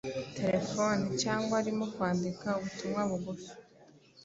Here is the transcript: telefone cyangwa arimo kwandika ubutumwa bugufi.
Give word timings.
telefone 0.37 1.01
cyangwa 1.21 1.53
arimo 1.61 1.83
kwandika 1.93 2.47
ubutumwa 2.59 3.01
bugufi. 3.09 3.51